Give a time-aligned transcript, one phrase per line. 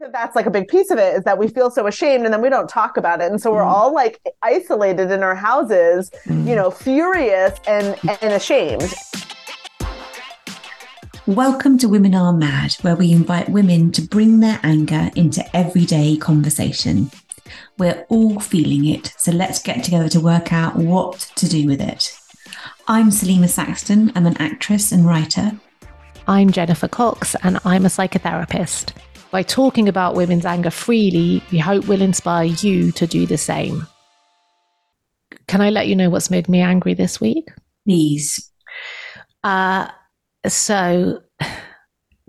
[0.00, 2.24] think that that's like a big piece of it is that we feel so ashamed
[2.24, 3.70] and then we don't talk about it and so we're Mm.
[3.70, 8.94] all like isolated in our houses you know furious and and ashamed
[11.26, 16.16] Welcome to Women Are Mad, where we invite women to bring their anger into everyday
[16.16, 17.10] conversation.
[17.78, 21.80] We're all feeling it, so let's get together to work out what to do with
[21.82, 22.18] it.
[22.88, 24.10] I'm Selima Saxton.
[24.16, 25.52] I'm an actress and writer.
[26.26, 28.94] I'm Jennifer Cox, and I'm a psychotherapist.
[29.30, 33.86] By talking about women's anger freely, we hope will inspire you to do the same.
[35.46, 37.48] Can I let you know what's made me angry this week?
[37.86, 38.50] Please.
[39.44, 39.88] Uh,
[40.46, 41.20] so,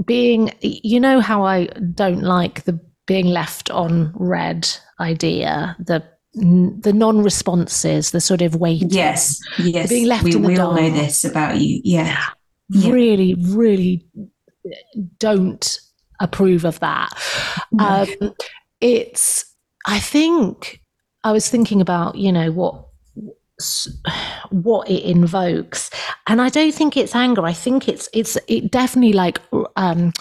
[0.06, 1.66] being, you know, how I
[1.96, 8.90] don't like the being left on red idea, the the non-responses, the sort of waiting.
[8.90, 9.90] Yes, yes.
[9.90, 11.82] Being left we in the we all know this about you.
[11.84, 12.26] Yeah.
[12.70, 12.92] Yeah.
[12.92, 14.08] really, really
[15.18, 15.81] don't
[16.22, 17.10] approve of that.
[17.80, 18.08] Um,
[18.80, 19.46] it's,
[19.86, 20.82] I think,
[21.24, 22.86] I was thinking about, you know, what
[24.50, 25.92] what it invokes
[26.28, 29.40] and i don't think it's anger i think it's it's it definitely like
[29.76, 30.12] um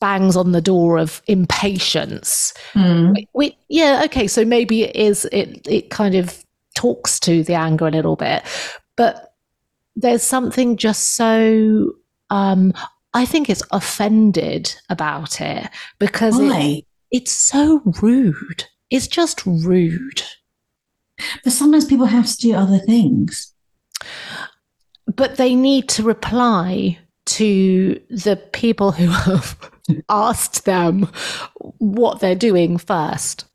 [0.00, 3.26] bangs on the door of impatience Mm.
[3.34, 6.42] we, yeah okay so maybe it is it it kind of
[6.74, 8.42] talks to the anger a little bit
[8.96, 9.34] but
[9.94, 11.92] there's something just so
[12.30, 12.72] um
[13.16, 20.22] i think it's offended about it because it, it's so rude it's just rude
[21.42, 23.52] But sometimes people have to do other things.
[25.06, 29.58] but they need to reply to the people who have
[30.08, 31.08] asked them
[31.78, 33.46] what they're doing first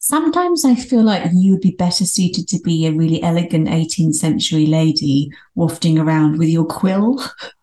[0.00, 4.14] Sometimes I feel like you would be better suited to be a really elegant 18th
[4.14, 7.22] century lady wafting around with your quill.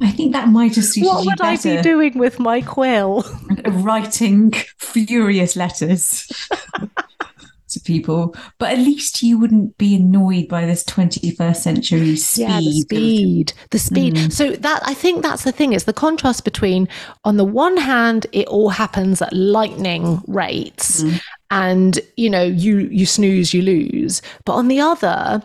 [0.00, 3.24] I think that might have suited what would i be doing with my quill
[3.66, 6.26] Writing furious letters
[7.74, 12.42] to people, but at least you wouldn't be annoyed by this 21st century speed.
[12.42, 14.14] Yeah, the speed, the speed.
[14.14, 14.32] Mm.
[14.32, 16.88] So that I think that's the thing is the contrast between,
[17.24, 21.20] on the one hand, it all happens at lightning rates, Mm.
[21.50, 24.22] and you know you you snooze, you lose.
[24.44, 25.42] But on the other,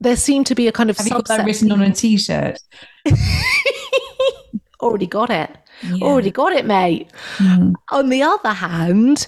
[0.00, 2.58] there seemed to be a kind of Have you got that written on a t-shirt?
[4.80, 6.06] already got it, Yeah.
[6.06, 7.10] already got it, mate.
[7.38, 7.74] Mm.
[7.90, 9.26] on the other hand,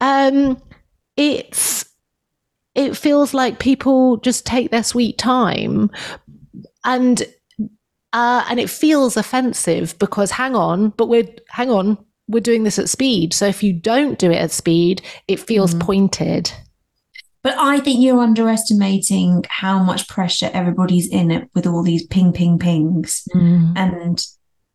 [0.00, 0.60] um,
[1.16, 1.84] it's
[2.74, 5.90] it feels like people just take their sweet time,
[6.84, 7.22] and
[8.12, 11.98] uh, and it feels offensive because hang on, but we're hang on,
[12.28, 13.32] we're doing this at speed.
[13.34, 15.80] So if you don't do it at speed, it feels Mhm.
[15.80, 16.52] pointed.
[17.42, 22.32] But I think you're underestimating how much pressure everybody's in it with all these ping,
[22.32, 23.26] ping, pings.
[23.34, 24.22] And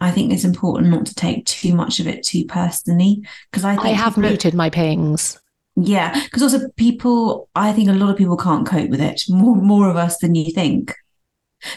[0.02, 3.24] I think it's important not to take too much of it too personally.
[3.52, 5.40] Because I I have people- muted my pings.
[5.78, 9.24] Yeah, because also people, I think a lot of people can't cope with it.
[9.30, 10.96] More, more of us than you think.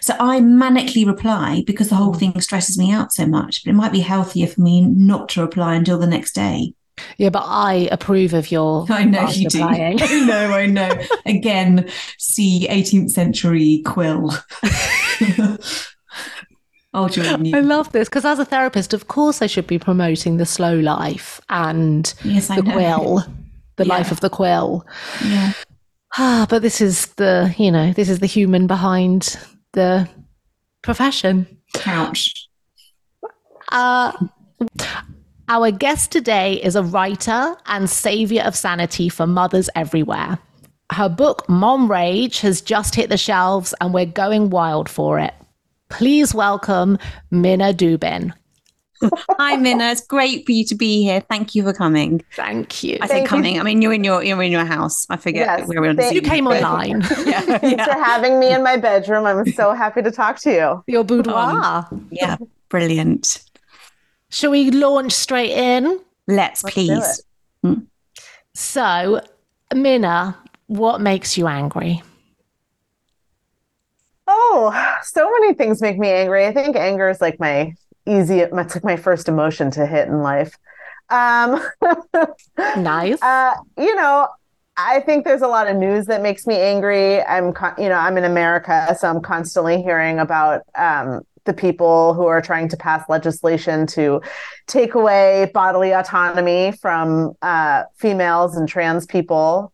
[0.01, 2.19] So I manically reply because the whole Mm.
[2.19, 3.65] thing stresses me out so much.
[3.65, 6.75] But it might be healthier for me not to reply until the next day.
[7.17, 8.87] Yeah, but I approve of your.
[8.91, 9.63] I know you do.
[9.63, 9.93] I
[10.27, 10.91] know, I know.
[11.27, 11.89] Again,
[12.19, 14.33] see 18th century quill.
[16.95, 17.63] oh, Jordan, I you.
[17.63, 21.41] love this because as a therapist, of course, I should be promoting the slow life
[21.49, 23.25] and Yes, the quill,
[23.77, 23.95] the Yeah.
[23.95, 24.87] life of the quill.
[25.25, 25.53] Yeah.
[26.17, 29.37] Ah, but this is the, you know, this is the human behind
[29.73, 30.09] the
[30.83, 31.47] profession.
[31.75, 32.49] Couch.
[33.71, 34.13] Uh,
[35.49, 40.39] our guest today is a writer and savior of sanity for mothers everywhere.
[40.93, 45.35] Her book, Mom Rage, has just hit the shelves and we're going wild for it.
[45.89, 46.99] Please welcome
[47.31, 48.33] Minna Dubin.
[49.39, 49.91] Hi, Minna.
[49.91, 51.21] It's great for you to be here.
[51.21, 52.21] Thank you for coming.
[52.35, 52.99] Thank you.
[53.01, 53.29] I say Thank you.
[53.29, 53.61] coming.
[53.61, 55.07] I mean, you're in your you're in your house.
[55.09, 56.13] I forget Yes, that we were on Zoom.
[56.15, 57.03] You came online.
[57.25, 60.53] Yeah, thanks yeah, for having me in my bedroom i'm so happy to talk to
[60.53, 61.87] you Your boudoir.
[61.91, 62.37] Um, yeah.
[62.71, 63.45] Brilliant.
[64.31, 66.01] Shall we launch straight in?
[66.27, 67.01] Let's, Let's do
[67.63, 67.83] please.
[68.55, 69.21] So,
[69.75, 70.37] Minna,
[70.67, 72.03] what makes you angry?
[74.27, 76.45] Oh, so many things make me angry.
[76.45, 77.73] I think anger is like my
[78.07, 80.55] easy, it's like my first emotion to hit in life.
[81.09, 81.63] Um,
[82.77, 83.23] Nice.
[83.23, 84.29] uh, you know,
[84.77, 87.23] I think there's a lot of news that makes me angry.
[87.23, 92.15] I'm, con- you know, I'm in America, so I'm constantly hearing about um, the people
[92.15, 94.21] who are trying to pass legislation to
[94.69, 99.73] take away bodily autonomy from uh, females and trans people.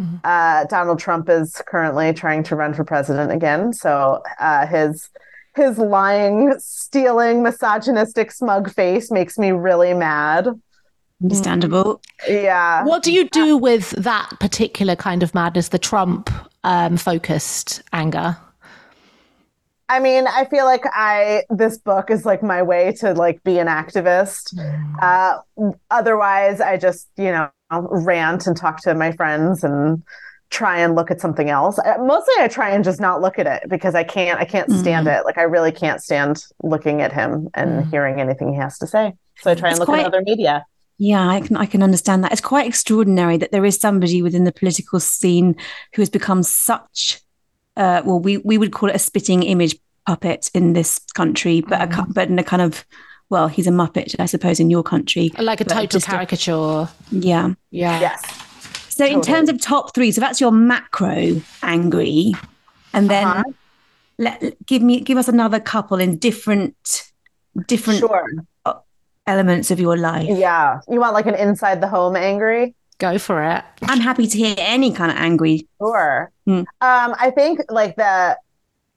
[0.00, 0.20] Mhm.
[0.24, 5.10] Uh, Donald Trump is currently trying to run for president again, so uh, his
[5.54, 10.48] his lying, stealing, misogynistic, smug face makes me really mad.
[11.22, 12.02] Understandable.
[12.28, 12.84] Yeah.
[12.84, 16.28] What do you do with that particular kind of madness, the Trump
[16.62, 18.36] um, focused anger?
[19.88, 23.58] I mean, I feel like I this book is like my way to like be
[23.58, 24.58] an activist.
[25.00, 25.38] Uh,
[25.90, 30.02] otherwise, I just you know rant and talk to my friends and
[30.50, 31.78] try and look at something else.
[31.78, 34.40] Uh, Mostly, I try and just not look at it because I can't.
[34.40, 35.24] I can't stand it.
[35.24, 39.14] Like I really can't stand looking at him and hearing anything he has to say.
[39.38, 40.64] So I try and It's look quite- at other media.
[40.98, 42.32] Yeah, I can I can understand that.
[42.32, 45.54] It's quite extraordinary that there is somebody within the political scene
[45.94, 47.20] who has become such
[47.76, 49.76] uh, well, we we would call it a spitting image
[50.06, 52.84] puppet in this country, but a, but in a kind of
[53.28, 55.30] well, he's a muppet, I suppose, in your country.
[55.38, 56.88] Like a But total just a- caricature.
[57.10, 57.54] Yeah.
[57.72, 57.98] Yeah.
[58.00, 58.22] Yes.
[58.88, 62.34] So in terms of top three, so that's your macro angry,
[62.94, 63.42] and then Uh-huh.
[64.18, 67.02] let give me give us another couple in different
[67.66, 68.24] different Sure.
[69.26, 70.28] elements of your life.
[70.28, 70.78] Yeah.
[70.88, 72.75] You want like an inside the home angry?
[72.98, 73.62] Go for it.
[73.82, 75.68] I'm happy to hear any kind of angry.
[75.78, 76.32] Sure.
[76.46, 76.60] Hmm.
[76.60, 78.38] Um, I think like the,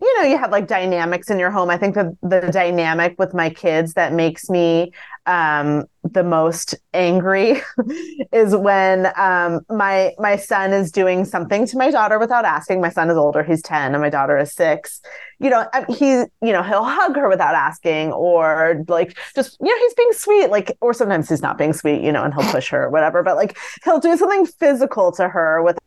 [0.01, 1.69] you know, you have like dynamics in your home.
[1.69, 4.93] I think the the dynamic with my kids that makes me
[5.25, 7.61] um the most angry
[8.31, 12.79] is when um my my son is doing something to my daughter without asking.
[12.79, 15.01] My son is older; he's ten, and my daughter is six.
[15.39, 19.77] You know, he you know he'll hug her without asking, or like just you know
[19.79, 22.69] he's being sweet, like or sometimes he's not being sweet, you know, and he'll push
[22.69, 23.21] her or whatever.
[23.21, 25.77] But like he'll do something physical to her with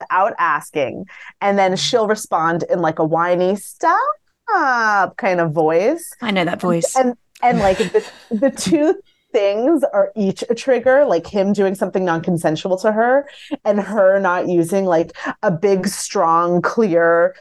[0.00, 1.06] without asking.
[1.40, 1.78] And then mm.
[1.78, 3.98] she'll respond in like a whiny stop
[5.16, 6.12] kind of voice.
[6.22, 6.94] I know that voice.
[6.96, 9.00] and and like the, the two
[9.32, 13.28] things are each a trigger like him doing something non-consensual to her
[13.64, 15.12] and her not using like
[15.42, 17.34] a big strong clear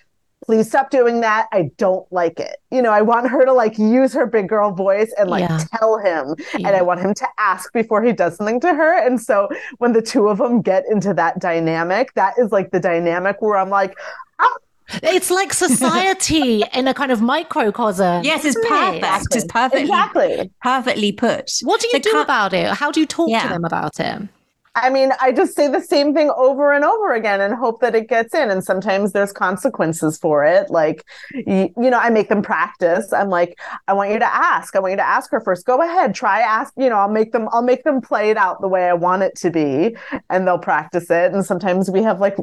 [0.46, 3.78] please stop doing that i don't like it you know i want her to like
[3.78, 5.60] use her big girl voice and like Yeah.
[5.78, 6.68] tell him Yeah.
[6.68, 8.98] and I want him to ask before he does something to her.
[9.06, 9.48] And so
[9.78, 13.58] when the two of them get into that dynamic, that is like the dynamic where
[13.58, 13.94] I'm like,
[14.40, 14.56] ah!
[15.04, 18.24] It's like society in a kind of microcosm.
[18.24, 19.36] yes, it's isn't perfect.
[19.36, 20.52] It's perfectly exactly.
[20.62, 21.52] perfectly put.
[21.64, 22.68] What do you So do can't- about it?
[22.72, 23.44] How do you talk Yeah.
[23.44, 24.22] to them about it?
[24.76, 27.96] I mean, I just say the same thing over and over again and hope that
[27.96, 28.52] it gets in.
[28.52, 30.70] And sometimes there's consequences for it.
[30.70, 33.14] Like, you, you know, I make them practice.
[33.14, 33.58] I'm like,
[33.88, 34.76] I want you to ask.
[34.76, 35.66] I want you to ask her first.
[35.66, 36.74] Go ahead, try ask.
[36.76, 37.48] You know, I'll make them.
[37.54, 39.96] I'll make them play it out the way I want it to be,
[40.30, 41.34] and they'll practice it.
[41.34, 42.36] And sometimes we have like,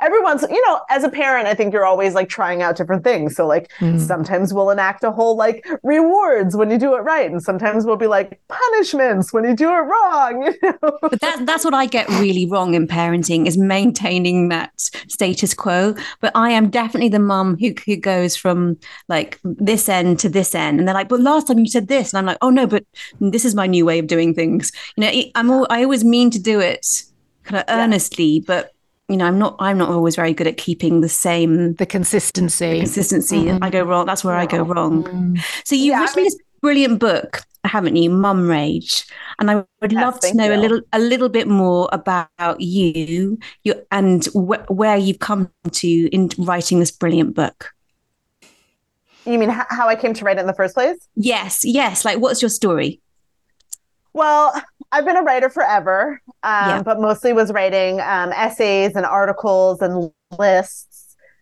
[0.00, 0.42] everyone's.
[0.42, 3.34] You know, as a parent, I think you're always like trying out different things.
[3.34, 4.00] So like, mm.
[4.00, 7.96] sometimes we'll enact a whole like rewards when you do it right, and sometimes we'll
[7.96, 10.54] be like punishments when you do it wrong.
[10.62, 10.98] You know.
[11.00, 15.94] But that, that's what I get really wrong in parenting is maintaining that status quo.
[16.20, 20.54] But I am definitely the mum who, who goes from like this end to this
[20.54, 20.78] end.
[20.78, 22.12] And they're like, but last time you said this.
[22.12, 22.84] And I'm like, oh no, but
[23.20, 24.70] this is my new way of doing things.
[24.98, 27.04] You know, I'm all, I always mean to do it
[27.44, 28.74] kind of earnestly, but
[29.08, 32.80] you know, I'm not, I'm not always very good at keeping the same The consistency.
[32.80, 33.50] consistency.
[33.50, 33.70] I mm-hmm.
[33.70, 34.04] go wrong.
[34.04, 35.04] That's where I go wrong.
[35.04, 35.44] Mm.
[35.64, 39.04] So you've Yeah, I mean- this brilliant book, haven't you, Mum Rage?
[39.38, 43.38] And I would Yes, love to know a little a little bit more about you,
[43.64, 47.70] you and wh- where you've come to in writing this brilliant book.
[49.24, 51.08] You mean h- how I came to write it in the first place?
[51.16, 52.04] Yes, yes.
[52.04, 53.00] Like, what's your story?
[54.12, 54.52] Well,
[54.92, 56.82] I've been a writer forever, um, Yeah.
[56.82, 60.95] but mostly was writing um, essays and articles and lists.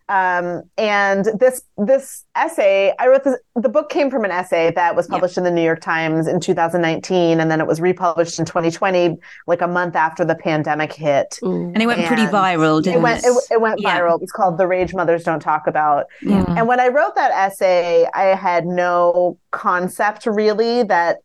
[0.07, 3.37] Um, and this this essay, I wrote this.
[3.55, 5.15] The book came from an essay that was Yeah.
[5.15, 9.17] published in the New York Times in 2019, and then it was republished in 2020,
[9.47, 11.39] like a month after the pandemic hit.
[11.43, 11.71] Ooh.
[11.73, 13.99] And it went pretty viral, It didn't went it, it went Yeah.
[13.99, 14.21] viral.
[14.21, 16.45] It's called "The Rage Mothers Don't Talk About." Yeah.
[16.55, 21.17] And when I wrote that essay, I had no concept really that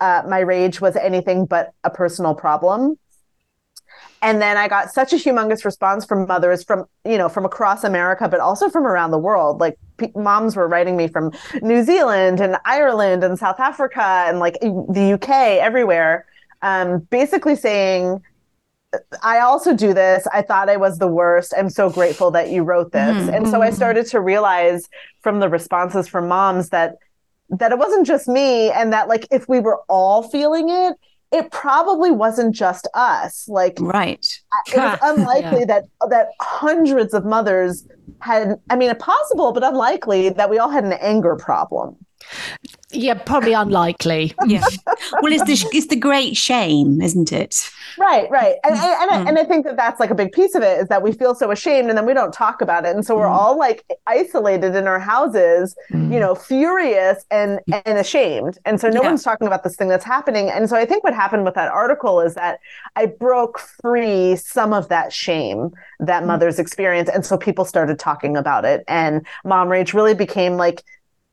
[0.00, 2.98] uh, my rage was anything but a personal problem.
[4.26, 7.84] And then I got such a humongous response from mothers from, you know, from across
[7.84, 9.60] America, but also from around the world.
[9.60, 11.30] Like pe- moms were writing me from
[11.62, 15.30] New Zealand and Ireland and South Africa and like the UK,
[15.68, 16.26] everywhere,
[16.62, 18.20] um, basically saying,
[19.22, 20.26] I also do this.
[20.32, 21.54] I thought I was the worst.
[21.56, 23.16] I'm so grateful that you wrote this.
[23.16, 23.34] Mhm.
[23.36, 24.88] And so I started to realize
[25.20, 26.96] from the responses from moms that
[27.48, 30.94] that it wasn't just me and that like if we were all feeling it,
[31.32, 33.48] it probably wasn't just us.
[33.48, 34.24] Like Right.
[34.72, 37.84] it was unlikely that that hundreds of mothers
[38.20, 41.96] had I mean possible but unlikely that we all had an anger problem.
[42.92, 44.32] Yeah, probably unlikely.
[44.46, 44.62] yeah.
[45.20, 47.68] Well, it's the it's the great shame, isn't it?
[47.98, 48.54] Right, right.
[48.62, 49.28] And, and, and, I, Mm.
[49.28, 51.34] and I think that that's like a big piece of it is that we feel
[51.34, 52.94] so ashamed and then we don't talk about it.
[52.94, 53.34] And so we're Mm.
[53.34, 58.58] all like isolated in our houses, you know, furious and, and ashamed.
[58.64, 59.08] And so no Yeah.
[59.08, 60.48] one's talking about this thing that's happening.
[60.50, 62.60] And so I think what happened with that article is that
[62.94, 66.26] I broke free some of that shame that Mm.
[66.26, 67.08] mothers experience.
[67.08, 68.84] And so people started talking about it.
[68.86, 70.84] And mom rage really became like,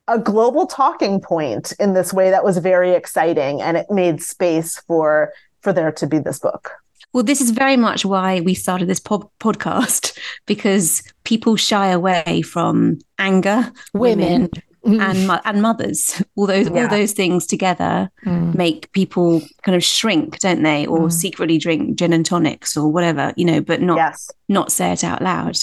[0.08, 4.78] a global talking point in this way that was very exciting and it made space
[4.88, 5.32] for
[5.62, 6.72] for there to be this book
[7.14, 12.42] Well, this is very much why we started this pod- podcast because people shy away
[12.42, 14.50] from anger, Women.
[14.84, 16.22] and mo- and mothers.
[16.36, 16.82] All those Yeah.
[16.84, 18.56] all those things together Mm.
[18.56, 20.86] make people kind of shrink, don't they?
[20.86, 21.12] Or Mm.
[21.14, 25.04] secretly drink gin and tonics or whatever, you know, but not yes not say it
[25.06, 25.58] out loud.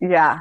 [0.00, 0.40] yeah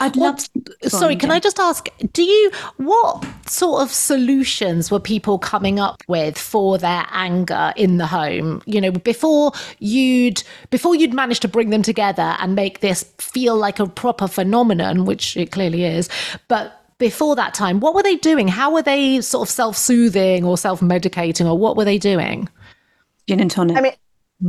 [0.00, 0.48] I'd Well, love.
[0.82, 1.36] To, Sorry, on, can Jen.
[1.36, 6.78] I just ask, do you, what sort of solutions were people coming up with for
[6.78, 8.62] their anger in the home?
[8.66, 13.56] You know, before you'd, before you'd managed to bring them together and make this feel
[13.56, 16.08] like a proper phenomenon, which it clearly is,
[16.48, 18.48] but before that time, what were they doing?
[18.48, 22.48] How were they sort of self-soothing or self-medicating or what were they doing?
[23.26, 23.76] gin and tonic?
[23.76, 23.92] I mean,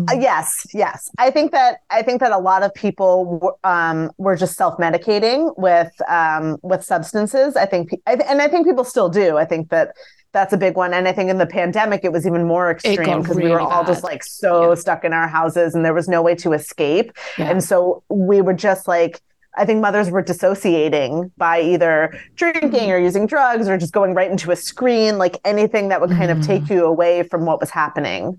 [0.09, 1.09] Uh, yes, yes.
[1.17, 5.91] I think that I think that a lot of people um, were just self-medicating with
[6.09, 7.55] um, with substances.
[7.55, 9.37] I think, I th- and I think people still do.
[9.37, 9.95] I think that
[10.33, 10.93] that's a big one.
[10.93, 13.71] And I think in the pandemic, it was even more extreme because we were really
[13.71, 17.13] all just like so stuck in our houses, and there was no way to escape.
[17.37, 17.51] Yeah.
[17.51, 19.21] And so we were just like.
[19.57, 24.29] I think mothers were dissociating by either drinking or using drugs or just going right
[24.29, 27.69] into a screen, like anything that would kind of take you away from what was
[27.69, 28.37] happening.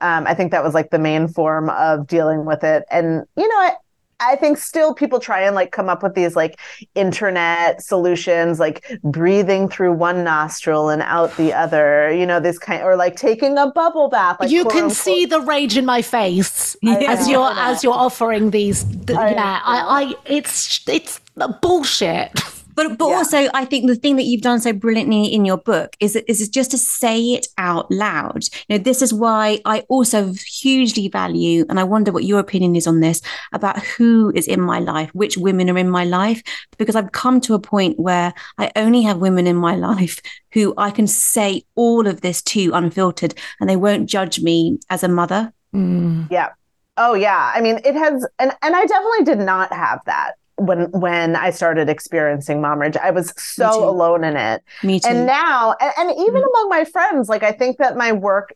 [0.00, 2.84] Um, I think that was like the main form of dealing with it.
[2.90, 3.72] And, you know, I,
[4.18, 6.58] I think still people try and like come up with these like
[6.94, 12.82] internet solutions, like breathing through one nostril and out the other, you know, this kind,
[12.82, 14.38] or like taking a bubble bath.
[14.40, 14.92] Like you can unquote.
[14.92, 17.32] see the rage in my face I as know.
[17.32, 18.84] you're as you're offering these.
[18.84, 21.20] th- I yeah, I, I, it's it's
[21.60, 22.40] bullshit.
[22.76, 23.16] But but Yeah.
[23.16, 26.48] also, I think the thing that you've done so brilliantly in your book is is
[26.48, 28.44] just to say it out loud.
[28.68, 32.76] You know, this is why I also hugely value, and I wonder what your opinion
[32.76, 33.20] is on this
[33.52, 36.42] about who is in my life, which women are in my life,
[36.78, 40.20] because I've come to a point where I only have women in my life
[40.52, 45.02] who I can say all of this to unfiltered, and they won't judge me as
[45.02, 45.52] a mother.
[45.74, 46.30] Mm.
[46.30, 46.50] Yeah.
[46.98, 47.52] Oh yeah.
[47.54, 51.50] I mean, it has and and I definitely did not have that when when I
[51.50, 52.96] started experiencing mom rage.
[52.96, 54.62] I was so alone in it.
[54.82, 55.08] Me too.
[55.08, 56.48] And now and, and even Mm.
[56.54, 58.54] among my friends, like I think that my work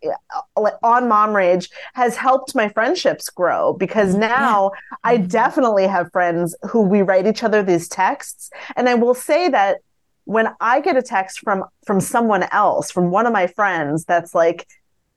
[0.56, 4.70] uh, on mom rage has helped my friendships grow because now
[5.04, 9.48] I definitely have friends who we write each other these texts and I will say
[9.50, 9.78] that
[10.24, 14.34] when I get a text from from someone else, from one of my friends that's
[14.34, 14.66] like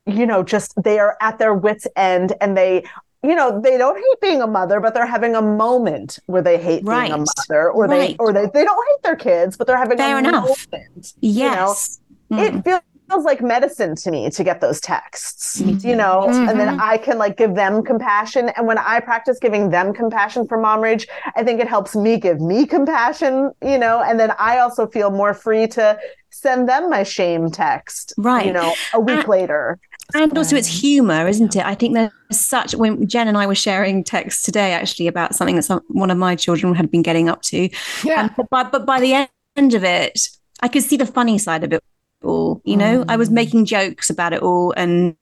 [0.06, 2.84] you know, just they are at their wits' end and they,
[3.24, 6.58] you know, they don't hate being a mother, but they're having a moment where they
[6.58, 9.78] hate being a mother, or they, or they, they don't hate their kids, but they're
[9.78, 10.68] having Fair a enough.
[10.72, 11.14] moment.
[11.22, 12.00] yes.
[12.32, 12.66] Mm.
[12.66, 16.78] It feels like medicine to me to get those texts, Me you know, and then
[16.78, 16.80] Mhm.
[16.82, 18.50] I can like give them compassion.
[18.56, 22.18] And when I practice giving them compassion for mom rage, I think it helps me
[22.18, 25.98] give me compassion, you know, and then I also feel more free to
[26.32, 28.48] send them my shame text, Right.
[28.48, 29.80] you know, a week later.
[30.14, 31.66] And also it's humor isn't it?
[31.66, 35.56] I think there's such when jen and i were sharing texts today actually about something
[35.56, 37.70] that some, one of my children had been getting up to.
[38.04, 38.22] Yeah.
[38.22, 40.20] and but by, but by the end of it
[40.62, 41.84] i could see the funny side of it
[42.24, 43.04] all you know?
[43.10, 43.34] I was Mm.
[43.34, 45.16] making jokes about it all and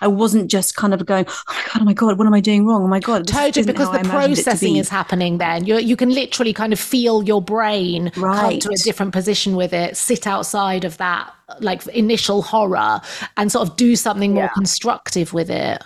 [0.00, 2.40] I wasn't just kind of going, oh my god, oh my god, what am I
[2.40, 2.82] doing wrong?
[2.84, 5.64] Oh my god, Totally, because the I imagined it to processing be." is happening then.
[5.64, 9.72] You you can literally kind of feel your brain come to a different position with
[9.72, 13.00] it, sit outside of that like initial horror
[13.36, 15.82] and sort of do something more constructive with it.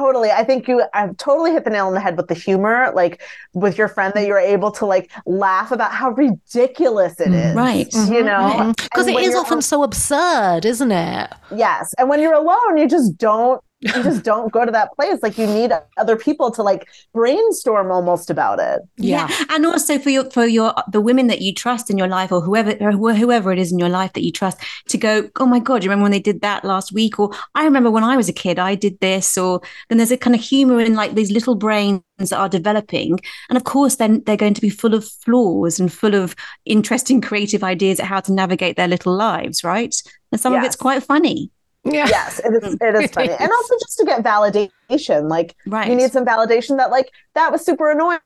[0.00, 0.30] Totally.
[0.30, 3.20] I think you I've totally hit the nail on the head with the humor, like
[3.52, 7.34] with your friend that you're able to like laugh about how ridiculous it mm-hmm.
[7.34, 7.54] is.
[7.54, 7.92] Right.
[7.92, 8.24] You mm-hmm.
[8.24, 8.72] know?
[8.78, 11.30] Because And it when is you're often al- so absurd, isn't it?
[11.54, 11.92] yes.
[11.98, 15.22] And when you're alone, you just don't you just don't go to that place.
[15.22, 18.82] Like you need other people to like brainstorm almost about it.
[18.96, 19.28] yeah.
[19.48, 22.42] and also for your for your the women that you trust in your life or
[22.42, 25.58] whoever or whoever it is in your life that you trust to go oh my
[25.58, 27.18] god you remember when they did that last week?
[27.18, 29.38] Or i remember when i was a kid i did this.
[29.38, 33.18] Or then there's a kind of humor in like these little brains that are developing.
[33.48, 37.22] And of course then they're going to be full of flaws and full of interesting
[37.22, 39.94] creative ideas at how to navigate their little lives right?
[40.32, 41.50] And some of it's quite funny
[41.84, 42.06] Yeah.
[42.08, 43.30] Yes, it is it is funny.
[43.30, 45.30] And also just to get validation.
[45.30, 48.20] Like right you need some validation that like that was super annoying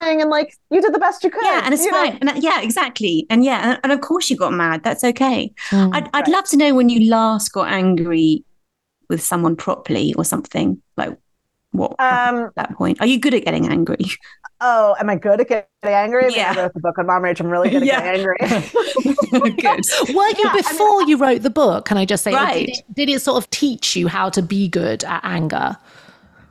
[0.00, 1.44] and like you did the best you could.
[1.44, 2.04] Yeah, and it's you know?
[2.04, 2.18] fine.
[2.20, 3.26] And uh, yeah, exactly.
[3.30, 4.82] And yeah, and, and of course you got mad.
[4.84, 5.52] That's okay.
[5.70, 5.94] Mm.
[5.94, 8.44] I'd, I'd love to know when you last got angry
[9.08, 10.80] with someone properly or something.
[10.96, 11.18] Like
[11.72, 13.00] what Um, at that point?
[13.00, 14.06] Are you good at getting angry?
[14.60, 16.24] oh, am I good at getting angry?
[16.24, 16.54] I mean, Yeah.
[16.56, 17.40] I wrote the book on mom rage.
[17.40, 18.00] I'm really good at Yeah.
[18.00, 18.36] getting angry.
[19.60, 20.14] good.
[20.14, 21.84] Were you Yeah, I mean- before you wrote the book?
[21.84, 22.66] Can I just say, Right.
[22.66, 25.76] did, it, did it sort of teach you how to be good at anger?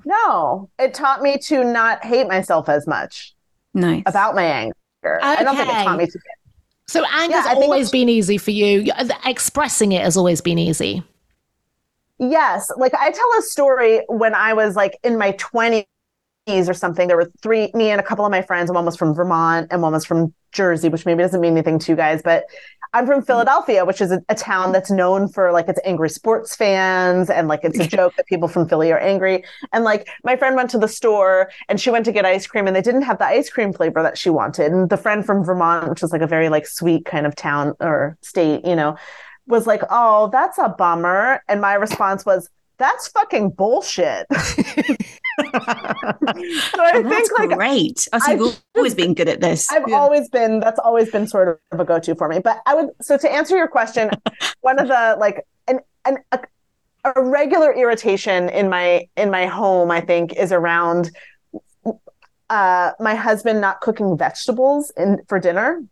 [0.05, 3.33] no, it taught me to not hate myself as much
[3.73, 4.03] Nice.
[4.05, 4.73] about my anger.
[5.21, 6.11] I don't think it taught me to.
[6.11, 6.21] Get...
[6.87, 8.89] So anger's I think always been easy for you.
[9.25, 11.03] Expressing it has always been easy.
[12.19, 15.85] Yes, like I tell a story when I was like in my 20s
[16.47, 17.07] or something.
[17.07, 19.67] There were three, me and a couple of my friends, and one was from Vermont
[19.69, 22.45] and one was from Jersey, which maybe doesn't mean anything to you guys, but
[22.93, 23.25] I'm from mm-hmm.
[23.25, 27.47] Philadelphia, which is a, a town that's known for like its angry sports fans and
[27.47, 29.43] like it's a joke that people from Philly are angry.
[29.73, 32.65] And like my friend went to the store and she went to get ice cream
[32.65, 34.71] and they didn't have the ice cream flavor that she wanted.
[34.71, 37.75] And the friend from Vermont, which was like a very like sweet kind of town
[37.79, 38.95] or state, you know,
[39.47, 44.39] was like, "Oh, that's a bummer." And my response was, "That's fucking bullshit." so
[46.81, 48.07] I Oh, think that's like great.
[48.13, 49.71] Oh, so I've always been good at this.
[49.71, 52.39] I've always been that's always been sort of a go-to for me.
[52.39, 54.09] But I would so to answer your question,
[54.61, 56.39] one of the like an an a,
[57.05, 61.11] a regular irritation in my in my home, I think, is around
[62.49, 65.83] uh my husband not cooking vegetables in for dinner.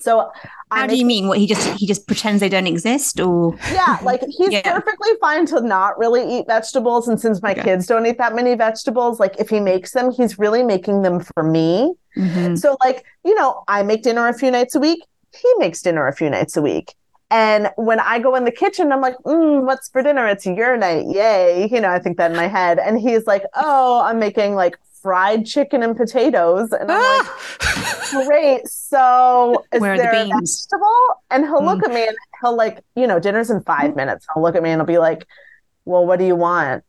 [0.00, 0.30] So
[0.72, 1.28] How do you mean?
[1.28, 4.72] What he just he just pretends they don't exist, or yeah, like he's Yeah.
[4.72, 7.08] perfectly fine to not really eat vegetables.
[7.08, 7.62] And since my Okay.
[7.62, 11.20] kids don't eat that many vegetables, like if he makes them, he's really making them
[11.20, 11.94] for me.
[12.16, 12.58] Mhm.
[12.58, 15.00] So, like, you know, I make dinner a few nights a week.
[15.32, 16.94] He makes dinner a few nights a week.
[17.30, 20.26] And when I go in the kitchen, I'm like, mm, what's for dinner?
[20.28, 21.06] It's your night.
[21.08, 21.66] Yay.
[21.72, 22.78] You know, I think that in my head.
[22.78, 26.72] And he's like, oh, I'm making like fried chicken and potatoes.
[26.72, 28.08] And I'm like, ah!
[28.26, 28.66] great.
[28.68, 31.22] So is Where are the a vegetable?
[31.30, 31.90] And he'll look hmm.
[31.90, 34.26] at me and he'll like, you know, dinner's in five minutes.
[34.32, 35.26] He'll look at me and he'll be like,
[35.84, 36.84] well, what do you want?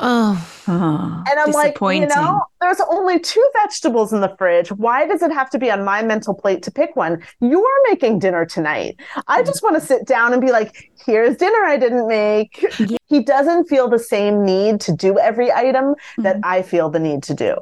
[0.00, 4.68] Oh, Oh, And I'm like, you know, there's only two vegetables in the fridge.
[4.72, 7.22] Why does it have to be on my mental plate to pick one?
[7.40, 9.00] You're making dinner tonight.
[9.28, 12.62] I just want to sit down and be like, here's dinner I didn't make.
[12.78, 12.98] Yeah.
[13.06, 16.40] He doesn't feel the same need to do every item that Mhm.
[16.44, 17.56] I feel the need to do.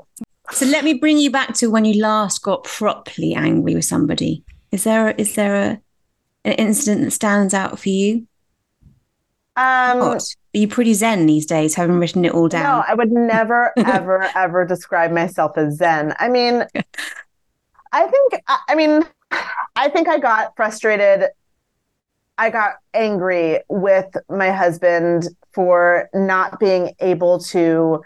[0.50, 4.42] So let me bring you back to when you last got properly angry with somebody.
[4.72, 5.80] Is there is there a
[6.44, 8.26] an incident that stands out for you?
[9.56, 10.22] Um, What?
[10.54, 12.62] Are you pretty zen these days, having written it all down?
[12.62, 12.84] No, down?
[12.88, 16.14] I would never, ever, ever describe myself as Zen.
[16.18, 16.64] I mean,
[17.92, 19.02] I think, I I mean,
[19.76, 21.28] I think I got frustrated.
[22.38, 28.02] I got angry with my husband for not being able to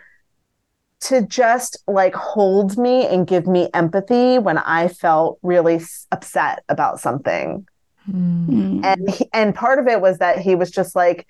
[1.01, 6.63] to just like hold me and give me empathy when I felt really s- upset
[6.69, 7.67] about something
[8.11, 8.83] Mm.
[8.83, 11.27] and he, and part of it was that he was just like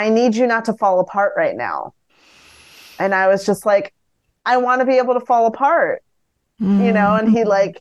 [0.00, 1.92] i need you not to fall apart right now
[2.98, 3.92] and i was just like
[4.46, 6.02] i want to be able to fall apart
[6.60, 7.80] you know and he like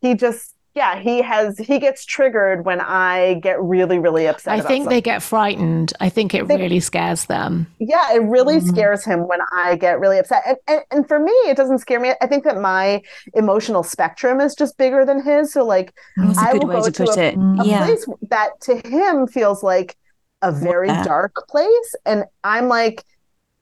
[0.00, 4.56] he just yeah he has he gets triggered when i get really really upset I
[4.60, 5.92] about think they get frightened.
[6.00, 7.66] I think it They- really scares them.
[7.78, 8.68] yeah it really Mhm.
[8.68, 12.00] scares him when i get really upset and, and and for me it doesn't scare
[12.00, 13.02] me i think that my
[13.34, 16.82] emotional spectrum is just bigger than his so like That's a I good will go
[16.84, 17.36] to to put a- it.
[17.36, 17.60] Mm.
[17.62, 17.84] a Yeah.
[17.84, 19.96] place that to him feels like
[20.42, 23.04] a very dark place and i'm like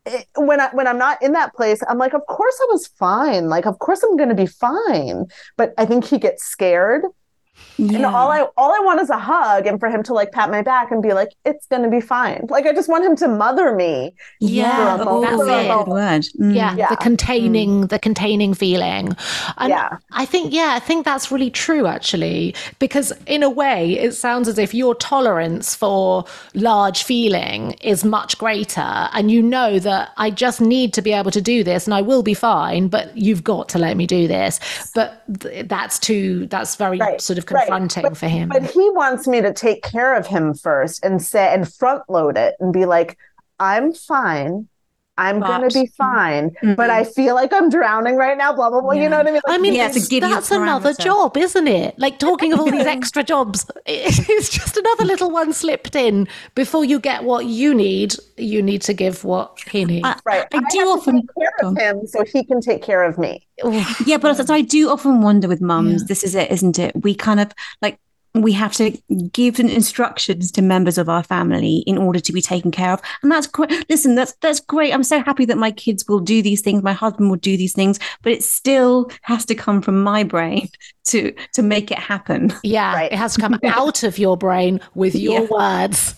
[0.09, 2.87] it, when I when I'm not in that place, I'm like, of course I was
[2.87, 3.49] fine.
[3.49, 5.27] Like, of course I'm going to be fine.
[5.57, 7.03] But I think he gets scared,
[7.79, 10.51] and all I all I want is a hug, and for him to like pat
[10.51, 12.47] my back and be like, it's going to be fine.
[12.51, 14.15] Like, I just want him to mother me.
[14.41, 15.47] yeah, For a oh, moment.
[15.47, 16.23] that's a good word.
[16.41, 16.55] Mm.
[16.57, 16.89] Yeah, Yeah.
[16.89, 19.17] the containing, the containing feeling.
[19.59, 19.99] And Yeah.
[20.13, 24.49] I think, yeah, I think that's really true actually, because in a way, it sounds
[24.49, 30.31] as if your tolerance for large feeling is much greater, and you know that I
[30.31, 32.89] just need to be able to do this, and I will be fine.
[32.89, 34.59] But you've got to let me do this.
[34.95, 36.47] But th- that's too.
[36.47, 37.67] That's very Right, sort of right.
[37.67, 38.49] confronting But- for him.
[38.49, 42.37] But he wants me to take care of him first and say and front load
[42.37, 43.19] it and be like,
[43.59, 44.69] I'm fine.
[45.19, 46.77] I'm But- gonna be fine, Mhm.
[46.77, 48.53] but I feel like I'm drowning right now.
[48.55, 48.93] Blah blah blah.
[48.93, 49.41] You know what I mean?
[49.47, 51.99] I mean, Yeah, to give you a that's another job, isn't it?
[51.99, 56.29] Like talking of all these extra jobs, it's just another little one slipped in.
[56.55, 60.07] Before you get what you need, you need to give what he needs.
[60.07, 60.47] I, right.
[60.55, 63.19] I do have to often take care of him so he can take care of
[63.19, 63.45] me.
[64.07, 66.07] Yeah, but also, I do often wonder with mums, Yeah.
[66.07, 66.93] this is it, isn't it?
[67.03, 67.49] We kind of
[67.83, 67.99] like
[68.43, 68.91] we have to
[69.33, 73.31] give instructions to members of our family in order to be taken care of and
[73.31, 76.61] that's great listen that's that's great i'm so happy that my kids will do these
[76.61, 80.23] things my husband will do these things but it still has to come from my
[80.23, 80.69] brain
[81.05, 83.13] to to make it happen yeah right.
[83.13, 85.47] it has to come out of your brain with your yeah.
[85.51, 86.15] words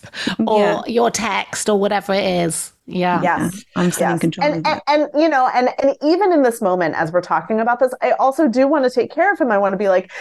[0.47, 0.81] or yeah.
[0.87, 3.21] your text or whatever it is yeah.
[3.21, 3.63] Yes.
[3.75, 4.13] I'm still yes.
[4.13, 4.51] in control.
[4.51, 7.79] And, and, and, you know, and, and even in this moment, as we're talking about
[7.79, 9.51] this, I also do want to take care of him.
[9.51, 10.11] I want to be like,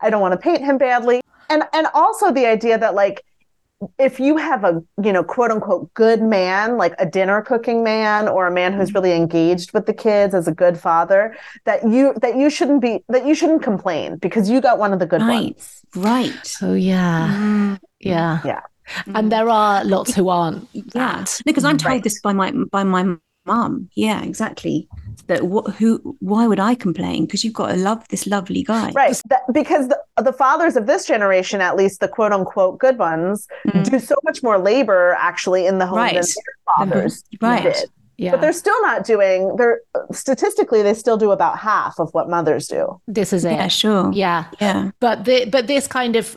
[0.00, 1.20] I don't want to paint him badly.
[1.48, 3.24] And, and also the idea that like,
[3.98, 8.26] if you have a, you know, quote unquote good man, like a dinner cooking man
[8.26, 12.12] or a man who's really engaged with the kids as a good father, that you,
[12.20, 15.22] that you shouldn't be, that you shouldn't complain because you got one of the good
[15.22, 15.54] right.
[15.54, 15.82] ones.
[15.94, 16.56] Right.
[16.60, 17.28] Oh yeah.
[17.32, 17.78] Mm.
[18.00, 18.40] Yeah.
[18.44, 18.60] Yeah.
[19.06, 19.18] Mm.
[19.18, 20.68] And there are lots who aren't.
[20.72, 22.02] Yeah, because I'm told right.
[22.02, 24.88] this by my by my mom Yeah, exactly.
[25.28, 26.16] That wh- who?
[26.20, 27.26] Why would I complain?
[27.26, 29.20] Because you've got to love this lovely guy, right?
[29.28, 33.46] That, because the, the fathers of this generation, at least the quote unquote good ones,
[33.66, 33.88] mm.
[33.88, 36.14] do so much more labor actually in the home right.
[36.14, 37.62] than their fathers right.
[37.62, 37.90] did.
[38.18, 38.32] Yeah.
[38.32, 39.54] But they're still not doing.
[39.56, 43.00] They're statistically they still do about half of what mothers do.
[43.06, 43.52] This is it.
[43.52, 44.10] Yeah, sure.
[44.12, 44.90] Yeah, yeah.
[44.98, 46.36] But the but this kind of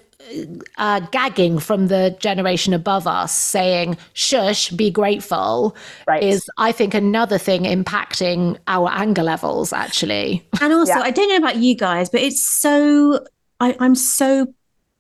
[0.78, 5.76] uh, gagging from the generation above us saying shush be grateful
[6.08, 6.24] right.
[6.24, 11.02] is i think another thing impacting our anger levels actually and also yeah.
[11.02, 13.24] i don't know about you guys but it's so
[13.60, 14.54] I, i'm so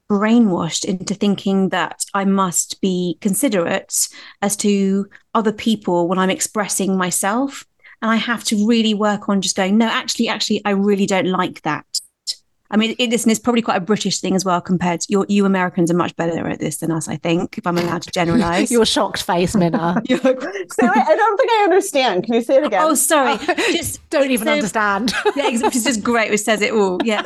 [0.10, 4.10] brainwashed into thinking that i must be considerate
[4.42, 7.66] as to other people when i'm expressing myself
[8.02, 11.28] and i have to really work on just going no actually actually i really don't
[11.28, 12.01] like that
[12.72, 14.62] I mean, it, listen, it's probably quite a British thing as well.
[14.62, 17.10] Compared to you, you Americans are much better at this than us.
[17.10, 18.72] I think, if I'm allowed to generalize.
[18.72, 20.02] Your shocked face, Minna.
[20.10, 22.24] so I, I, don't think I understand.
[22.24, 22.82] Can you say it again?
[22.84, 23.38] Oh, sorry.
[23.74, 25.14] Just don't even so, understand.
[25.36, 26.32] yeah, which is just great.
[26.32, 27.00] It says it all.
[27.04, 27.24] Yeah,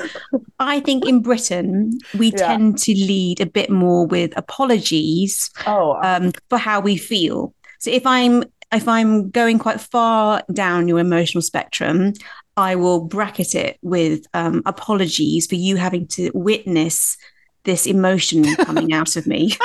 [0.60, 2.48] I think in Britain we yeah.
[2.48, 6.00] tend to lead a bit more with apologies oh.
[6.02, 7.54] um, for how we feel.
[7.80, 12.14] So if I'm if I'm going quite far down your emotional spectrum,
[12.58, 17.18] I will bracket it with um, apologies for you having to witness
[17.64, 19.58] this emotion coming out of me.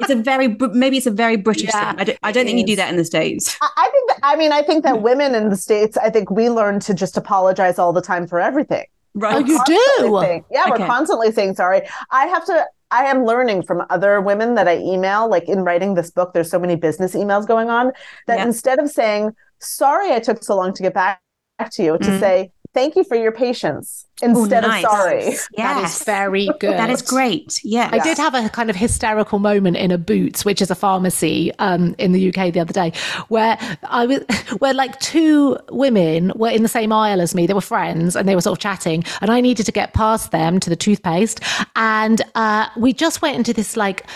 [0.00, 2.00] It's a very maybe it's a very British yeah, thing.
[2.00, 2.60] I don't, I don't think is.
[2.60, 3.56] you do that in the states.
[3.60, 6.50] I think that, I mean I think that women in the states I think we
[6.50, 8.86] learn to just apologize all the time for everything.
[9.14, 9.34] Right.
[9.34, 10.20] Oh, you do.
[10.20, 10.82] Saying, yeah, okay.
[10.82, 11.82] we're constantly saying sorry.
[12.10, 15.94] I have to I am learning from other women that I email, like in writing
[15.94, 17.92] this book, there's so many business emails going on
[18.26, 18.46] that yeah.
[18.46, 21.20] instead of saying, sorry I took so long to get back
[21.66, 22.20] to you, to mm-hmm.
[22.20, 24.84] say, thank you for your patience instead Ooh, nice.
[24.84, 25.24] of sorry.
[25.24, 25.48] Yes.
[25.56, 26.72] That is very good.
[26.72, 27.60] That is great.
[27.64, 27.88] Yeah.
[27.92, 31.52] I did have a kind of hysterical moment in a Boots, which is a pharmacy
[31.58, 32.92] um, in the UK the other day,
[33.28, 34.22] where I was
[34.58, 37.46] where like two women were in the same aisle as me.
[37.46, 40.30] They were friends and they were sort of chatting, and I needed to get past
[40.30, 41.40] them to the toothpaste.
[41.76, 44.06] And uh, we just went into this like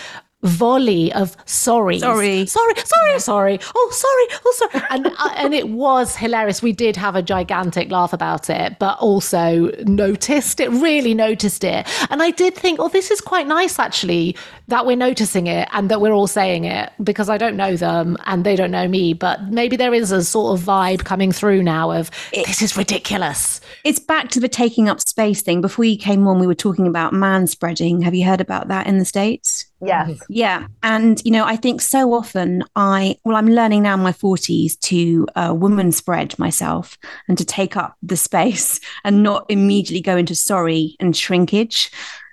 [0.43, 5.69] volley of sorry, sorry, sorry, sorry, sorry, oh sorry, oh sorry, and uh, and it
[5.69, 6.61] was hilarious.
[6.61, 10.69] We did have a gigantic laugh about it, but also noticed it.
[10.69, 14.35] Really noticed it, and I did think, oh, this is quite nice actually
[14.67, 18.17] that we're noticing it and that we're all saying it because I don't know them
[18.25, 21.63] and they don't know me, but maybe there is a sort of vibe coming through
[21.63, 23.59] now of it, this is ridiculous.
[23.83, 25.61] It's back to the taking up space thing.
[25.61, 28.01] Before you came on, we were talking about man spreading.
[28.01, 29.65] Have you heard about that in the states?
[29.85, 30.19] Yes.
[30.29, 30.67] Yeah.
[30.81, 34.79] And, you know, I think so often I, well, I'm learning now in my 40s
[34.81, 40.17] to uh, woman spread myself and to take up the space and not immediately go
[40.17, 41.91] into sorry and shrinkage.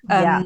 [0.08, 0.42] Um, yeah.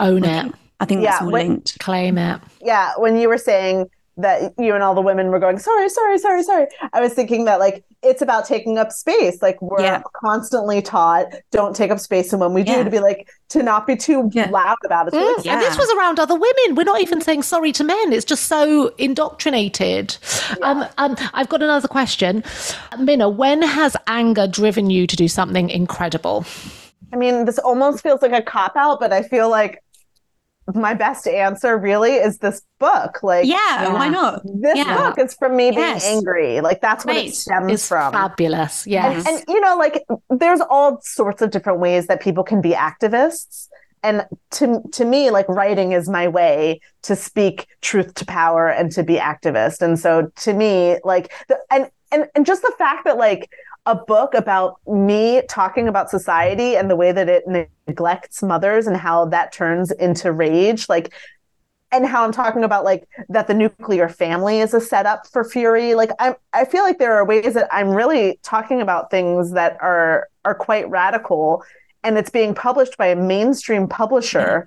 [0.00, 0.52] Own it.
[0.80, 1.78] I think yeah, that's all when, linked.
[1.78, 2.40] Claim it.
[2.60, 2.92] Yeah.
[2.96, 6.42] When you were saying, that you and all the women were going sorry sorry sorry
[6.42, 6.66] sorry.
[6.92, 9.40] I was thinking that like it's about taking up space.
[9.40, 10.02] Like we're yeah.
[10.14, 12.32] constantly taught don't take up space.
[12.32, 12.78] And when we yeah.
[12.78, 14.50] do to be like to not be too yeah.
[14.50, 16.74] loud about it mm, and this was around other women.
[16.74, 18.12] We're not even saying sorry to men.
[18.12, 20.16] It's just so indoctrinated.
[20.62, 22.44] Um, um, i've got another question.
[22.98, 26.44] Minna when has anger driven you to do something incredible?
[27.12, 29.82] I mean, this almost feels like a cop out, but I feel like
[30.74, 33.22] my best answer really is this book.
[33.22, 33.92] Like, yeah, yeah.
[33.92, 34.42] why not?
[34.44, 34.96] This yeah.
[34.96, 36.04] book is from me yes.
[36.04, 36.60] being angry.
[36.60, 38.12] Like, that's what it stems it's from.
[38.12, 38.86] Fabulous.
[38.86, 39.26] Yes.
[39.26, 42.70] And, and, you know, like, there's all sorts of different ways that people can be
[42.70, 43.68] activists.
[44.04, 48.90] And to, to me, like, writing is my way to speak truth to power and
[48.92, 49.80] to be activist.
[49.80, 53.50] And so to me, like, the, and, and, and just the fact that, like,
[53.86, 57.44] a book about me talking about society and the way that it
[57.88, 61.12] neglects mothers and how that turns into rage like
[61.90, 65.94] and how I'm talking about like that the nuclear family is a setup for fury.
[65.94, 69.76] Like I I feel like there are ways that I'm really talking about things that
[69.82, 71.62] are are quite radical
[72.02, 74.66] and it's being published by a mainstream publisher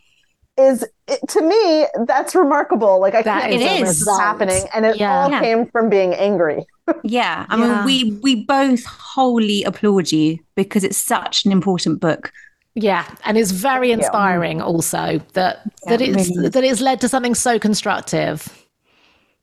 [0.58, 3.00] is it, to me that's remarkable.
[3.02, 4.02] Like I That can't is believe this is.
[4.08, 5.12] is happening, and it Yeah.
[5.24, 5.40] all Yeah.
[5.42, 6.66] came from being angry.
[7.04, 7.84] Yeah, I Yeah.
[7.84, 12.32] mean, we we both wholly applaud you because it's such an important book.
[12.76, 17.02] Yeah, and it's very inspiring also that Yeah, that it it's really that it's led
[17.02, 18.48] to something so constructive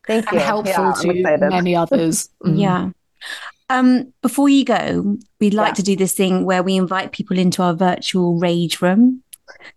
[0.06, 0.38] Thank you.
[0.38, 2.28] helpful Yeah, to many others.
[2.44, 2.58] Mm.
[2.60, 2.90] Yeah.
[3.70, 7.62] Um, before you go, we'd like to do this thing where we invite people into
[7.62, 9.22] our virtual rage room.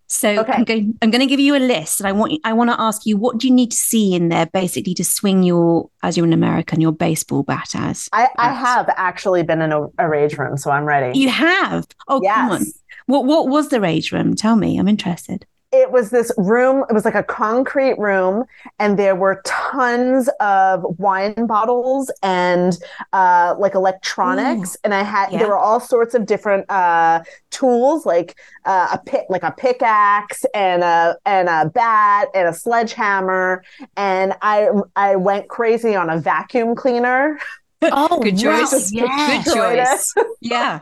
[0.07, 0.53] So Okay.
[0.53, 2.79] I'm going I'm going to give you a list and I want I want to
[2.79, 6.17] ask you what do you need to see in there basically to swing your as
[6.17, 8.09] you're an American your baseball bat as.
[8.13, 11.17] I, I have actually been in a, a rage room, so I'm ready.
[11.17, 11.87] You have.
[12.07, 12.65] Oh come on.
[13.07, 14.35] What what was the rage room?
[14.35, 14.77] Tell me.
[14.77, 15.45] I'm interested.
[15.81, 18.45] It was this room it was like a concrete room
[18.79, 22.77] and there were tons of wine bottles and
[23.13, 24.77] uh like electronics.
[24.83, 25.39] And i had yeah.
[25.39, 28.35] there were all sorts of different uh tools like
[28.65, 33.63] uh, a pick like a pickaxe and a and a bat and a sledgehammer.
[33.97, 37.37] And i i went crazy on a vacuum cleaner
[37.81, 38.91] Oh, Good wow, choice.
[38.91, 39.43] yeah.
[39.43, 40.13] Good choice.
[40.41, 40.79] Yeah.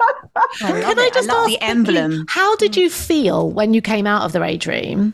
[0.62, 2.26] I love Can I just love ask the quickly, emblem?
[2.28, 5.14] How did you feel when you came out of the rage room?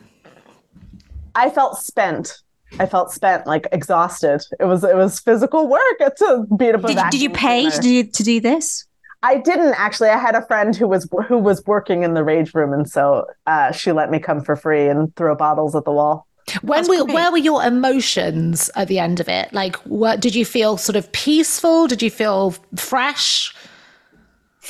[1.35, 2.39] i felt spent
[2.79, 4.41] I felt spent, like exhausted.
[4.59, 7.69] It was it was physical work to beat up a Did, you- did you pay
[7.69, 8.85] to do, to do this?
[9.23, 10.09] I didn't actually.
[10.09, 13.25] I had a friend who was who was working in the rage room, and so
[13.47, 16.25] uh, she let me come for free and throw bottles at the wall.
[16.61, 17.13] When That's were, great.
[17.13, 19.51] where were your emotions at the end of it?
[19.53, 21.87] Like, what did you feel sort of peaceful?
[21.87, 23.53] Did you feel fresh?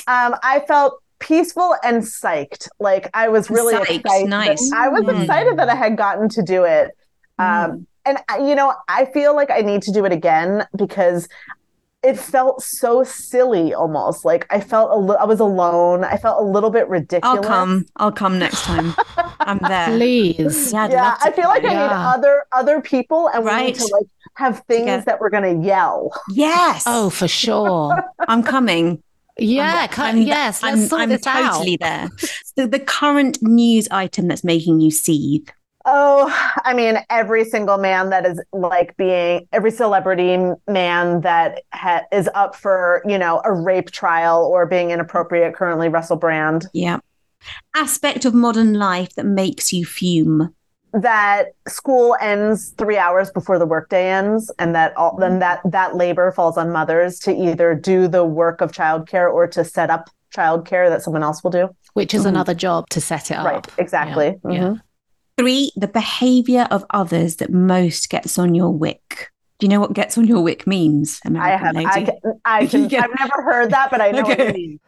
[0.06, 2.68] Um, I felt peaceful and psyched.
[2.78, 4.28] Like I was really Psyched, excited.
[4.28, 4.70] nice.
[4.74, 5.20] I was Mm.
[5.22, 6.90] excited that I had gotten to do it.
[7.38, 11.28] Um, and uh, you know, I feel like I need to do it again because
[12.02, 16.40] it felt so silly almost like i felt a li- i was alone i felt
[16.40, 17.84] a little bit ridiculous I'll come.
[17.96, 18.94] I'll come next time.
[19.40, 19.88] I'm there.
[19.88, 20.72] Please.
[20.72, 23.50] Yeah, I'd yeah love to i feel like i need other other people and we
[23.50, 23.66] Right.
[23.66, 25.02] need to like have things Together.
[25.06, 26.84] that we're gonna yell Yes.
[26.86, 27.94] Oh, for sure.
[28.28, 29.02] I'm coming.
[29.38, 29.80] Yeah.
[29.80, 30.62] I'm- co- I'm, yes.
[30.62, 32.08] Let's I'm, sort I'm this totally out.
[32.18, 32.28] there.
[32.56, 35.48] So the current news item that's making you seethe.
[35.92, 36.32] Oh,
[36.64, 42.28] I mean, every single man that is like being every celebrity man that ha- is
[42.34, 47.00] up for, you know, a rape trial or being inappropriate currently, Russell Brand, Yeah.
[47.74, 50.54] Aspect of modern life that makes you fume.
[50.92, 55.40] that school ends three hours before the workday ends, and that all then mm.
[55.40, 59.64] that that labor falls on mothers to either do the work of childcare or to
[59.64, 61.68] set up childcare that someone else will do.
[61.94, 62.28] Which is Ooh.
[62.28, 63.46] another job to set it up.
[63.46, 64.38] Right, exactly.
[64.44, 64.60] Yeah, yeah.
[64.60, 64.74] Mm-hmm.
[65.40, 69.30] Three, the behavior of others that most gets on your wick.
[69.58, 71.74] Do you know what gets on your wick means, I have.
[71.74, 71.86] lady?
[71.86, 72.40] I can.
[72.44, 73.02] I can Yeah.
[73.02, 74.48] I've never heard that, but I know what Okay.
[74.48, 74.80] you mean.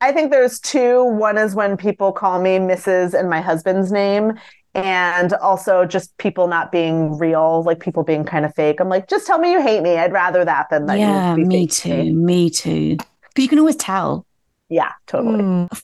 [0.00, 1.04] I think there's two.
[1.04, 3.14] One is when people call me Mrs.
[3.14, 4.34] and my husband's name,
[4.74, 8.80] and also just people not being real, like people being kind of fake.
[8.80, 9.96] I'm like, just tell me you hate me.
[9.96, 11.00] I'd rather that than that.
[11.00, 12.12] you yeah, be me fake to too.
[12.14, 12.96] Me too.
[12.96, 14.24] Because you can always tell.
[14.68, 15.42] Yeah, totally.
[15.42, 15.80] Mm,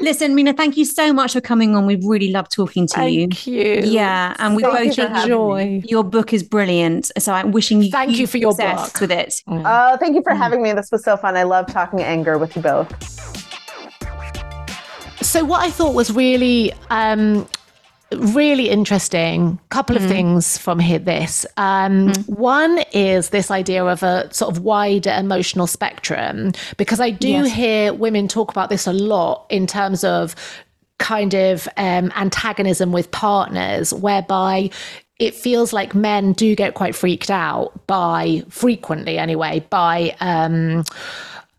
[0.00, 1.86] Listen, Minna, thank you so much for coming on.
[1.86, 3.20] We've really loved talking to you.
[3.28, 3.82] thank you.
[3.84, 5.82] Yeah, and we Thank both you for think having Joy.
[5.86, 7.12] your book is brilliant.
[7.18, 9.00] So I'm wishing you Thank you for your success book.
[9.00, 9.34] with it.
[9.46, 10.38] Oh, thank you for Mm.
[10.38, 10.72] having me.
[10.72, 11.36] This was so fun.
[11.36, 12.90] I love talking anger with you both.
[15.22, 17.46] So what I thought was really um
[18.18, 21.44] really interesting couple of things from here this.
[21.56, 27.28] Um one is this idea of a sort of wider emotional spectrum because i do
[27.28, 27.52] Yes.
[27.52, 30.34] hear women talk about this a lot in terms of
[30.98, 34.70] kind of um antagonism with partners whereby
[35.18, 40.82] it feels like men do get quite freaked out by frequently anyway by um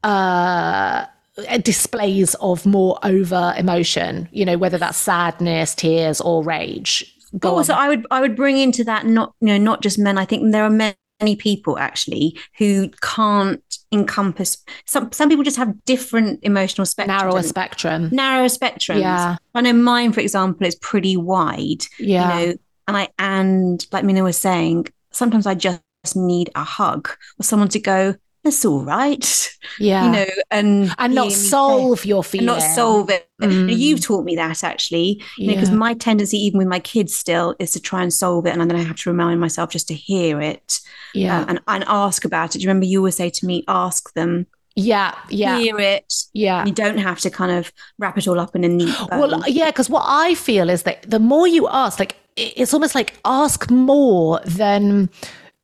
[0.03, 7.13] uh Uh, displays of more over emotion you know whether that's sadness tears or rage
[7.39, 7.79] go also, on.
[7.79, 10.17] I would I would bring into that not you know not just men.
[10.17, 14.57] I think there are many people actually who can't encompass.
[14.85, 17.17] Some some people just have different emotional spectrum.
[17.17, 19.01] narrower spectrum narrower spectrums.
[19.01, 19.37] Yeah.
[19.55, 21.85] I know mine, for example, is pretty wide.
[21.99, 22.53] yeah You know,
[22.87, 25.81] and I and like Minna was saying, sometimes I just
[26.15, 31.15] need a hug or someone to go, "That's all right," yeah you know, and and
[31.15, 33.27] not hear me say- solve your feeling not solve it.
[33.41, 33.75] Mm.
[33.77, 35.75] You've taught me that actually, you know, because Yeah.
[35.75, 38.77] my tendency, even with my kids, still is to try and solve it, and then
[38.79, 40.79] I have to remind myself just to hear it
[41.13, 42.59] yeah uh, and and ask about it.
[42.59, 46.65] Do you remember you always say to me, "Ask them, yeah yeah hear it." yeah
[46.65, 49.19] You don't have to kind of wrap it all up in a neat bow.
[49.19, 52.95] Well, yeah, because what I feel is that the more you ask, like it's almost
[52.95, 55.09] like ask more than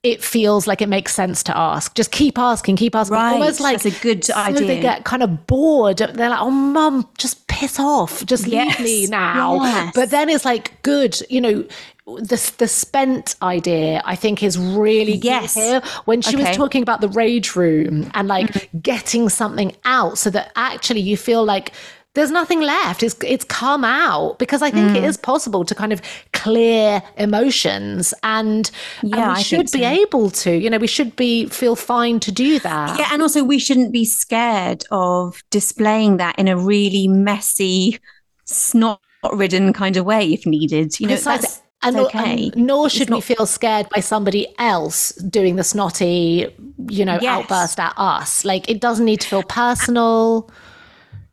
[0.01, 1.93] it feels like it makes sense to ask.
[1.93, 3.15] Just keep asking, keep asking.
[3.15, 3.33] Right.
[3.33, 4.67] Almost like That's a good idea.
[4.67, 5.97] They get kind of bored.
[5.97, 8.25] They're like, "Oh, mum, just piss off.
[8.25, 8.79] Just Yes.
[8.79, 9.91] leave me now." Yes.
[9.93, 11.65] But then it's like, good, you know.
[12.07, 15.53] The, the spent idea I think is really Yes.
[15.53, 18.79] here when she was talking about the rage room and like Mm-hmm.
[18.79, 21.71] getting something out so that actually you feel like
[22.19, 25.09] there's nothing left it's it's come out because i think it Mm.
[25.11, 25.99] is possible to kind of
[26.33, 30.01] clear emotions and, and Yeah, we I should think be so.
[30.03, 33.43] able to you know we should be feel fine to do that Yeah, and also
[33.53, 37.99] we shouldn't be scared of displaying that in a really messy,
[38.45, 40.99] snot-ridden kind of way if needed.
[40.99, 41.47] You know, Precisely.
[41.47, 42.51] that's and, okay.
[42.53, 46.53] and nor should we feel scared by somebody else doing the snotty,
[46.89, 47.35] you know, Yes.
[47.35, 48.43] outburst at us.
[48.43, 50.49] Like it doesn't need to feel personal.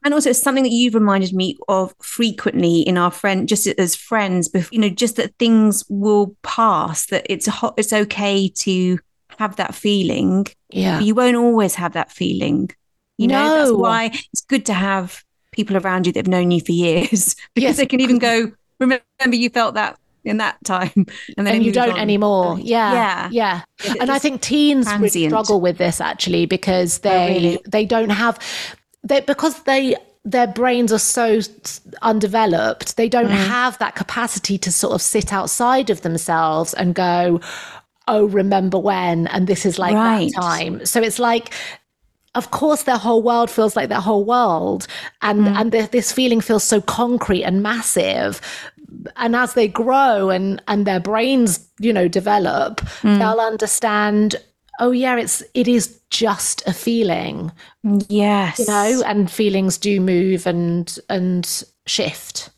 [0.07, 3.97] And also, it's something that you've reminded me of frequently in our friend, just as
[3.97, 4.49] friends.
[4.71, 7.07] You know, just that things will pass.
[7.07, 9.01] That it's ho- it's okay to
[9.40, 10.47] have that feeling.
[10.71, 11.01] Yeah.
[11.01, 12.71] You won't always have that feeling.
[13.19, 16.61] You know, that's why it's good to have people around you that have known you
[16.61, 17.77] for years because Yes.
[17.79, 18.53] they can even go.
[18.79, 20.90] Remember, you felt that in that time,
[21.37, 21.99] and then and you don't on.
[21.99, 22.59] anymore.
[22.61, 23.29] Yeah, Yeah.
[23.33, 23.62] yeah.
[23.85, 25.25] Yeah, And I think teens really.
[25.27, 27.61] Oh, struggle with this actually because oh, they really?
[27.66, 28.38] they don't have
[29.09, 31.40] they because they their brains are so
[32.03, 32.97] undeveloped.
[32.97, 33.47] They don't Mm.
[33.49, 37.40] have that capacity to sort of sit outside of themselves and go,
[38.09, 40.31] "Oh, remember when?" And this is like Right.
[40.35, 40.85] that time.
[40.85, 41.53] So it's like.
[42.35, 44.87] Of course, their whole world feels like their whole world,
[45.23, 45.57] and Mm.
[45.59, 48.42] and the, this feeling feels so concrete and massive
[49.16, 53.19] and as they grow and and their brains you know develop Mm.
[53.19, 54.37] they'll understand
[54.81, 57.51] oh yeah it's it is just a feeling
[58.09, 62.51] Yes, you know and feelings do move and and shift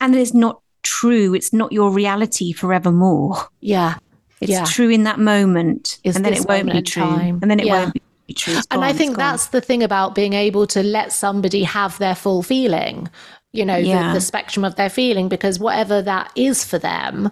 [0.00, 1.34] and it's not true.
[1.34, 3.36] It's not your reality forevermore.
[3.60, 3.96] yeah
[4.40, 4.64] It's Yeah.
[4.64, 7.38] true in that moment, Is and then it won't be true, time.
[7.42, 7.84] and then it Yeah.
[7.84, 7.94] won't
[8.26, 8.54] be true.
[8.56, 12.14] It's and i think that's the thing about being able to let somebody have their
[12.14, 13.08] full feeling
[13.52, 14.08] you know Yeah.
[14.08, 17.30] the, the spectrum of their feeling because whatever that is for them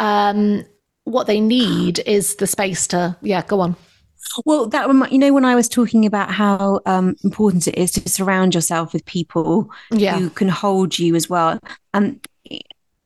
[0.00, 0.64] um
[1.10, 3.76] what they need is the space to yeah go on
[4.44, 8.08] Well, that you know when I was talking about how um, important it is to
[8.08, 11.58] surround yourself with people yeah who can hold you as well,
[11.92, 12.20] and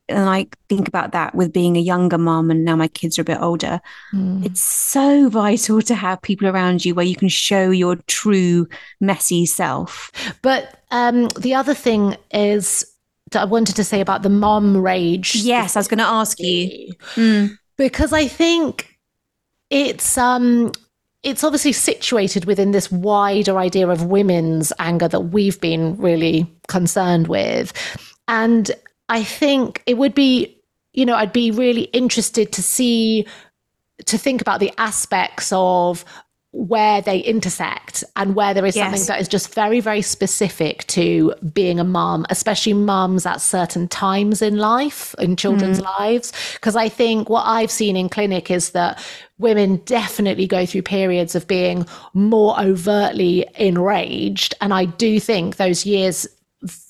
[0.08, 3.22] and I think about that with being a younger mom and now my kids are
[3.22, 3.80] a bit older.
[4.12, 4.44] Mm.
[4.44, 8.68] It's so vital to have people around you where you can show your true
[9.00, 10.10] messy self.
[10.42, 12.84] But um, the other thing is
[13.30, 15.34] that I wanted to say about the mom rage.
[15.36, 16.92] Yes, I was going to ask you.
[17.14, 17.56] Mm.
[17.76, 18.98] Because I think
[19.70, 20.72] it's um
[21.22, 27.28] it's obviously situated within this wider idea of women's anger that we've been really concerned
[27.28, 27.72] with,
[28.28, 28.70] and
[29.08, 30.60] I think it would be
[30.92, 33.26] you know I'd be really interested to see
[34.06, 36.04] to think about the aspects of
[36.54, 41.34] where they intersect and where there is something that is just very very specific to
[41.52, 45.98] being a mom, especially moms at certain times in life in children's mm.
[45.98, 46.32] lives.
[46.54, 49.04] Because i think what i've seen in clinic is that
[49.38, 54.54] women definitely go through periods of being more overtly enraged.
[54.60, 56.26] And i do think those years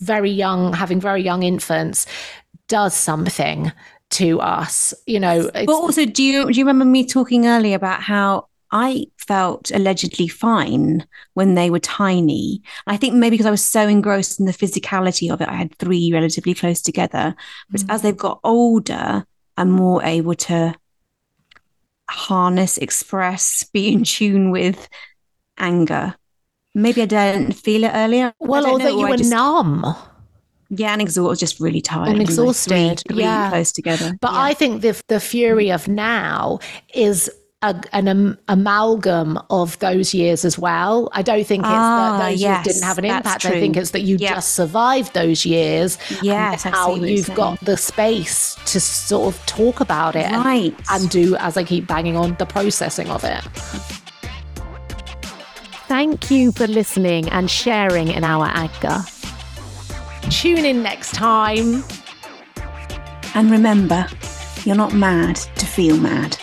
[0.01, 2.07] very young having very young infants
[2.69, 3.73] does something
[4.11, 4.95] to us.
[5.07, 9.07] You know But also, do you do you remember me talking earlier about how I
[9.19, 12.61] felt allegedly fine when they were tiny?
[12.89, 15.79] I think maybe because I was so engrossed in the physicality of it, I had
[15.79, 17.37] three relatively close together.
[17.71, 17.87] But mm.
[17.89, 19.25] as they've got older,
[19.57, 20.75] I'm more able to
[22.11, 24.89] harness, express, be in tune with
[25.57, 26.17] anger.
[26.75, 28.35] Maybe I didn't feel it earlier.
[28.41, 29.87] Well know, that you were just- numb
[30.69, 31.39] Yeah, and exhausted.
[31.39, 32.09] Just really tired.
[32.09, 33.51] And you know, exhausted, Three, three yeah.
[33.51, 34.17] close together.
[34.21, 34.41] But Yeah.
[34.41, 35.75] I think the the fury mm.
[35.77, 36.59] of now
[36.93, 37.31] is
[37.71, 41.09] a, an am- amalgam of those years as well.
[41.13, 43.47] I don't think it's Ah, that those yes, years didn't have an that's impact.
[43.47, 44.35] I think it's that you Yeah.
[44.35, 45.99] just survived those years.
[46.23, 47.37] Yes, I and now you're you've saying.
[47.37, 50.75] got the space to sort of talk about it and- Right.
[50.91, 53.41] and do, as I keep banging on, the processing of it.
[55.87, 59.05] Thank you for listening and sharing in our anger.
[60.31, 61.85] Tune in next time.
[63.35, 64.07] And remember,
[64.65, 66.37] you're not mad to feel mad.